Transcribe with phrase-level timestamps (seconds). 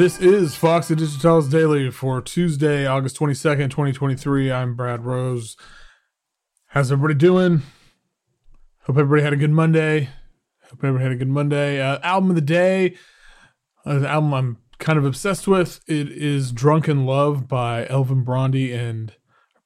[0.00, 4.50] This is Foxy Digitalis Daily for Tuesday, August 22nd, 2023.
[4.50, 5.58] I'm Brad Rose.
[6.68, 7.60] How's everybody doing?
[8.84, 10.08] Hope everybody had a good Monday.
[10.70, 11.82] Hope everybody had a good Monday.
[11.82, 12.96] Uh, album of the day,
[13.84, 15.82] uh, album I'm kind of obsessed with.
[15.86, 19.12] It is Drunk in Love by Elvin Brandhi and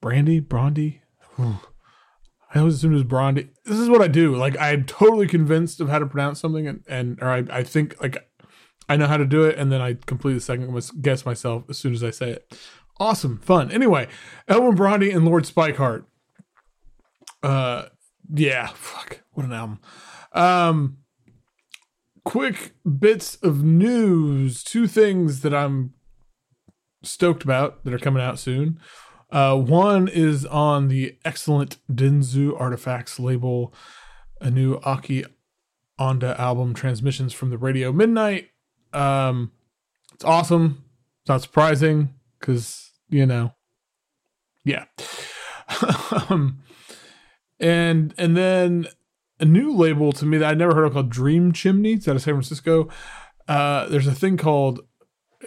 [0.00, 0.40] Brandy?
[0.40, 1.02] Brandy?
[1.38, 3.50] I always assumed it was Brandy.
[3.64, 4.34] This is what I do.
[4.34, 7.94] Like, I'm totally convinced of how to pronounce something, and, and or I, I think,
[8.02, 8.28] like,
[8.88, 11.94] I know how to do it, and then I completely second guess myself as soon
[11.94, 12.58] as I say it.
[13.00, 13.72] Awesome, fun.
[13.72, 14.06] Anyway,
[14.46, 16.04] Elvin Brandhi and Lord Spikeheart.
[17.42, 17.86] Uh,
[18.32, 19.80] yeah, fuck, what an album.
[20.32, 20.98] Um,
[22.24, 24.62] quick bits of news.
[24.62, 25.94] Two things that I'm
[27.02, 28.80] stoked about that are coming out soon.
[29.30, 33.74] Uh, one is on the excellent Dinzu Artefacts label,
[34.40, 35.24] a new Aki
[35.98, 38.50] Onda album, Transmissions from the Radio Midnight.
[38.94, 39.52] Um,
[40.12, 40.84] it's awesome.
[41.22, 43.54] It's not surprising because you know,
[44.64, 44.84] yeah.
[46.28, 46.62] um,
[47.58, 48.86] and and then
[49.40, 51.94] a new label to me that I never heard of called Dream Chimney.
[51.94, 52.88] It's out of San Francisco.
[53.48, 54.80] Uh, there's a thing called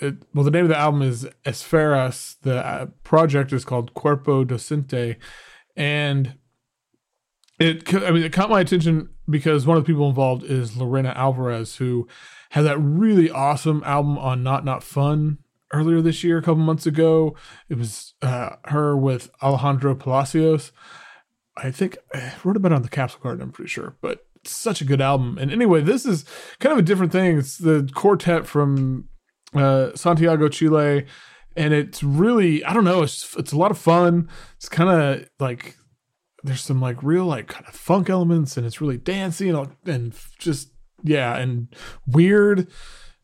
[0.02, 2.36] it, well, the name of the album is Esferas.
[2.42, 5.16] The uh, project is called Cuerpo Docente,
[5.76, 6.36] and
[7.60, 11.14] it I mean it caught my attention because one of the people involved is Lorena
[11.16, 12.08] Alvarez, who
[12.52, 15.40] had that really awesome album on Not Not Fun
[15.74, 17.36] earlier this year, a couple months ago.
[17.70, 20.72] It was uh, her with Alejandro Palacios.
[21.58, 24.80] I think I wrote about it on the capsule card, I'm pretty sure, but such
[24.80, 25.38] a good album.
[25.40, 26.24] And anyway, this is
[26.60, 27.38] kind of a different thing.
[27.38, 29.10] It's the quartet from
[29.54, 31.06] uh, Santiago, Chile.
[31.56, 34.30] And it's really, I don't know, it's, it's a lot of fun.
[34.56, 35.76] It's kind of like,
[36.44, 40.16] there's some like real, like kind of funk elements, and it's really dancey and, and
[40.38, 40.70] just
[41.04, 41.68] yeah, and
[42.06, 42.68] weird.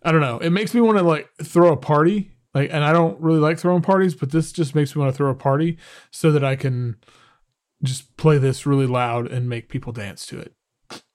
[0.03, 0.37] I don't know.
[0.39, 2.31] It makes me want to like throw a party.
[2.53, 5.17] Like, and I don't really like throwing parties, but this just makes me want to
[5.17, 5.77] throw a party
[6.11, 6.97] so that I can
[7.81, 10.53] just play this really loud and make people dance to it.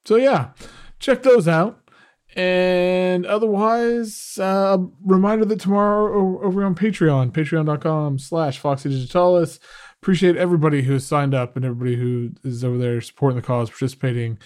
[0.05, 0.51] So yeah,
[0.99, 1.89] check those out.
[2.37, 9.59] And otherwise, uh, reminder that tomorrow over on Patreon, patreon.com slash Foxy Digitalis.
[10.03, 13.69] Appreciate everybody who has signed up and everybody who is over there supporting the cause,
[13.69, 14.39] participating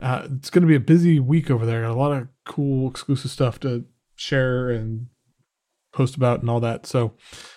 [0.00, 1.84] uh, it's going to be a busy week over there.
[1.84, 3.84] A lot of cool exclusive stuff to
[4.16, 5.06] share and
[5.92, 6.86] post about and all that.
[6.86, 7.14] So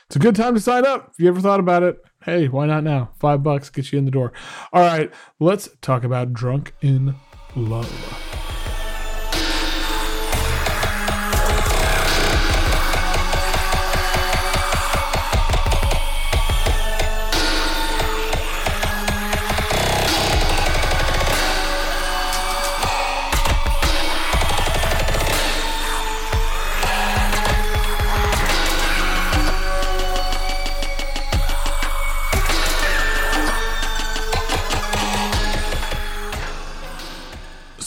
[0.08, 1.12] it's a good time to sign up.
[1.12, 3.12] If you ever thought about it, hey, why not now?
[3.20, 4.34] Five bucks gets you in the door.
[4.74, 7.16] All right, let's talk about Drunk in
[7.56, 8.33] Love.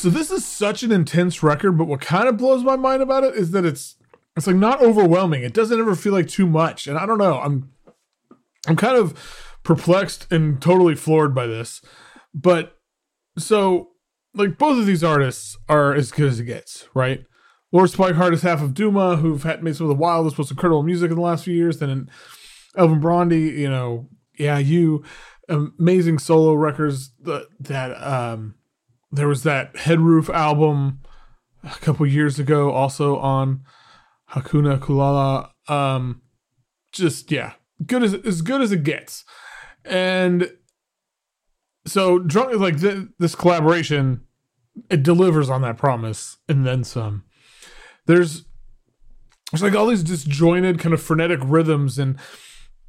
[0.06, 3.25] So this is such an intense record, but what kind of blows my mind about
[3.25, 3.97] it is that it's
[4.37, 5.43] it's like not overwhelming.
[5.43, 6.87] It doesn't ever feel like too much.
[6.87, 7.41] And I don't know.
[7.41, 7.72] I'm
[8.69, 9.19] I'm kind of
[9.65, 11.83] perplexed and totally floored by this.
[12.33, 12.77] But
[13.37, 13.89] so
[14.33, 17.25] like both of these artists are as good as it gets, right?
[17.73, 20.84] Lord Spikeheart is half of Duma, who've had made some of the wildest, most incredible
[20.84, 21.81] music in the last few years.
[21.81, 22.09] Then
[22.77, 25.03] Elvin Brandhi, you know, yeah, you
[25.49, 28.55] amazing solo records that that um
[29.16, 31.00] there was that Headroof album
[31.65, 33.62] a couple years ago, also on
[34.32, 35.50] Hakuna Kulala.
[35.69, 36.22] Um,
[36.93, 39.25] just yeah, good as as good as it gets,
[39.84, 40.53] and
[41.87, 44.22] so drunk like th- this collaboration,
[44.91, 47.25] it delivers on that promise and then some.
[48.06, 48.44] There's
[49.50, 52.19] there's like all these disjointed kind of frenetic rhythms and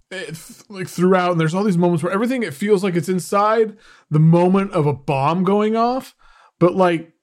[0.09, 0.37] it,
[0.69, 3.77] like throughout and there's all these moments where everything it feels like it's inside
[4.09, 6.15] the moment of a bomb going off
[6.59, 7.13] but like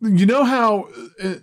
[0.00, 0.88] you know how
[1.18, 1.40] it, uh,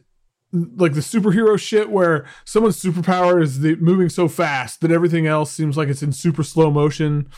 [0.52, 5.52] like the superhero shit where someone's superpower is the, moving so fast that everything else
[5.52, 7.30] seems like it's in super slow motion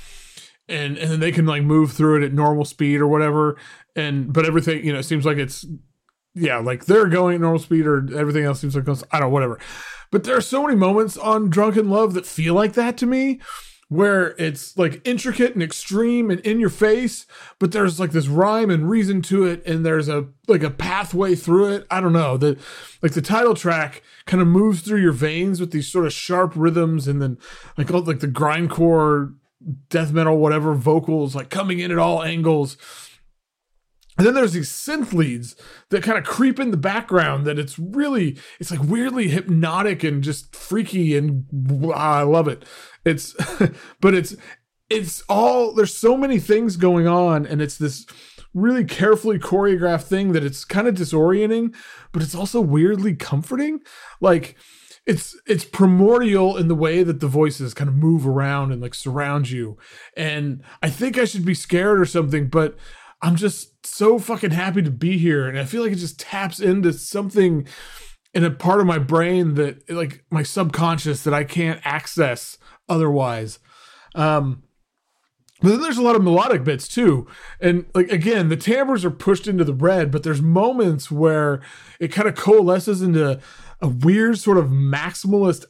[0.70, 3.58] and and then they can like move through it at normal speed or whatever
[3.96, 5.66] and but everything you know seems like it's
[6.34, 9.30] yeah like they're going at normal speed or everything else seems like i don't know
[9.30, 9.60] whatever.
[10.12, 13.06] But there are so many moments on Drunk in Love that feel like that to
[13.06, 13.40] me,
[13.92, 17.26] where it's like intricate and extreme and in your face,
[17.60, 21.36] but there's like this rhyme and reason to it, and there's a like a pathway
[21.36, 21.86] through it.
[21.92, 22.38] I don't know.
[22.38, 22.58] The
[23.02, 26.54] like the title track kind of moves through your veins with these sort of sharp
[26.56, 27.38] rhythms, and then
[27.78, 29.36] like all like the grindcore
[29.90, 32.78] death metal, whatever vocals like coming in at all angles.
[34.18, 35.56] And then there's these synth leads
[35.90, 40.24] that kind of creep in the background that it's really, it's like weirdly hypnotic and
[40.24, 41.46] just freaky and
[41.96, 42.66] I love it.
[43.06, 43.36] It's,
[44.02, 44.36] but it's,
[44.90, 48.06] it's all, there's so many things going on and it's this
[48.54, 51.74] really carefully choreographed thing that it's kind of disorienting,
[52.12, 53.80] but it's also weirdly comforting.
[54.20, 54.58] Like,
[55.06, 58.94] it's it's primordial in the way that the voices kind of move around and like
[58.94, 59.76] surround you
[60.16, 62.78] and i think i should be scared or something but
[63.22, 65.48] I'm just so fucking happy to be here.
[65.48, 67.68] And I feel like it just taps into something
[68.34, 72.58] in a part of my brain that like my subconscious that I can't access
[72.90, 73.60] otherwise.
[74.16, 74.64] Um,
[75.62, 77.28] but then there's a lot of melodic bits too.
[77.60, 81.62] And like again, the timbres are pushed into the red, but there's moments where
[82.00, 83.40] it kind of coalesces into
[83.80, 85.66] a weird sort of maximalist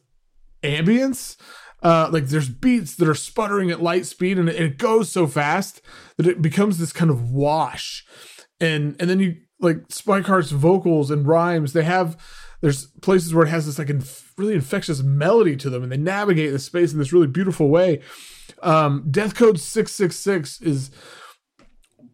[0.64, 1.36] ambience
[1.82, 5.82] uh, like there's beats that are sputtering at light speed and it, goes so fast
[6.18, 8.06] that it becomes this kind of wash.
[8.60, 12.18] And and then you like Spikeheart's vocals and rhymes they have
[12.62, 15.98] there's places where it has this like inf- really infectious melody to them and they
[15.98, 18.02] navigate the space in this really beautiful way.
[18.62, 20.92] Um death code 666 is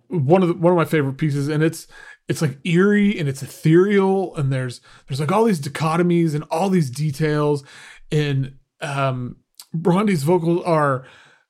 [0.08, 1.88] one of the, one of my favorite pieces and it's
[2.30, 6.70] it's like eerie and it's ethereal and there's there's like all these dichotomies and all
[6.70, 7.66] these details
[8.12, 9.36] and um
[9.74, 11.06] Brandhi's vocals are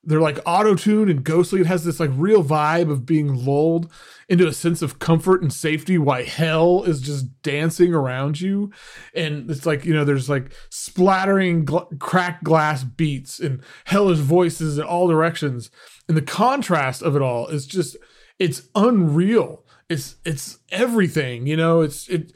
[0.08, 1.60] they're like auto-tuned and ghostly.
[1.60, 3.92] It has this like real vibe of being lulled
[4.30, 8.72] into a sense of comfort and safety while hell is just dancing around you.
[9.14, 14.78] And it's like, you know, there's like splattering gl- cracked glass beats and hellish voices
[14.78, 15.70] in all directions.
[16.08, 17.98] And the contrast of it all is just
[18.40, 19.66] it's unreal.
[19.90, 22.32] It's it's everything, you know, it's it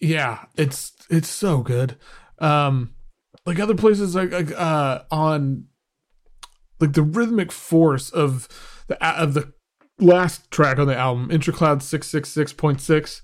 [0.00, 1.96] yeah, it's it's so good.
[2.40, 2.94] Um
[3.50, 5.64] like other places like, like uh on
[6.78, 8.48] like the rhythmic force of
[8.86, 9.52] the of the
[9.98, 13.22] last track on the album intercloud 666.6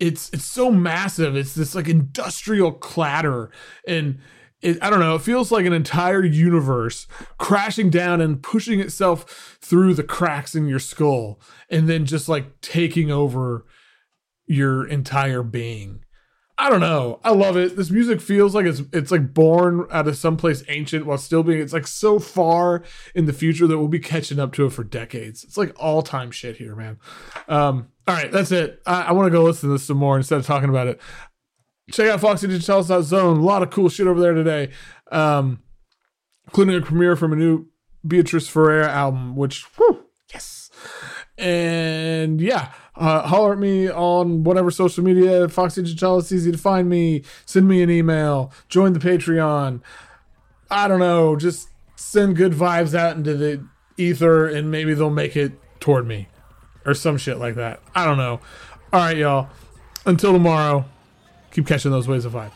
[0.00, 3.52] it's it's so massive it's this like industrial clatter
[3.86, 4.18] and
[4.60, 5.16] it, I don't know.
[5.16, 10.68] It feels like an entire universe crashing down and pushing itself through the cracks in
[10.68, 13.66] your skull, and then just like taking over
[14.46, 16.04] your entire being.
[16.62, 17.18] I don't know.
[17.24, 17.74] I love it.
[17.74, 21.60] This music feels like it's it's like born out of someplace ancient while still being
[21.60, 22.84] it's like so far
[23.16, 25.42] in the future that we'll be catching up to it for decades.
[25.42, 27.00] It's like all time shit here, man.
[27.48, 28.80] Um, all right, that's it.
[28.86, 31.00] I, I want to go listen to this some more instead of talking about it.
[31.90, 33.38] Check out FoxyDigitalis.zone.
[33.38, 34.70] A lot of cool shit over there today,
[35.10, 35.64] um,
[36.44, 37.66] including a premiere from a new
[38.06, 40.70] Beatrice Ferrer album, which whew, yes,
[41.36, 42.72] and yeah.
[42.94, 45.48] Uh, holler at me on whatever social media.
[45.48, 47.22] Foxy Chichala, is easy to find me.
[47.46, 48.52] Send me an email.
[48.68, 49.80] Join the Patreon.
[50.70, 51.36] I don't know.
[51.36, 53.64] Just send good vibes out into the
[53.96, 56.28] ether and maybe they'll make it toward me
[56.84, 57.80] or some shit like that.
[57.94, 58.40] I don't know.
[58.92, 59.48] All right, y'all.
[60.04, 60.84] Until tomorrow,
[61.52, 62.52] keep catching those waves of vibes.